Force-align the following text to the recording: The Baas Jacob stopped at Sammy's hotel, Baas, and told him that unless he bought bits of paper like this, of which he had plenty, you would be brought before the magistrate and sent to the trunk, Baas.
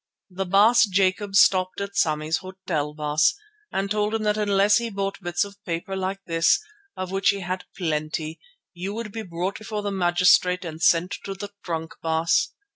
The 0.31 0.47
Baas 0.47 0.85
Jacob 0.85 1.35
stopped 1.35 1.79
at 1.79 1.95
Sammy's 1.95 2.37
hotel, 2.37 2.95
Baas, 2.95 3.35
and 3.71 3.91
told 3.91 4.15
him 4.15 4.23
that 4.23 4.35
unless 4.35 4.77
he 4.77 4.89
bought 4.89 5.21
bits 5.21 5.43
of 5.43 5.63
paper 5.63 5.95
like 5.95 6.23
this, 6.25 6.59
of 6.97 7.11
which 7.11 7.29
he 7.29 7.41
had 7.41 7.65
plenty, 7.77 8.39
you 8.73 8.95
would 8.95 9.11
be 9.11 9.21
brought 9.21 9.59
before 9.59 9.83
the 9.83 9.91
magistrate 9.91 10.65
and 10.65 10.81
sent 10.81 11.17
to 11.25 11.35
the 11.35 11.51
trunk, 11.63 11.91
Baas. 12.01 12.49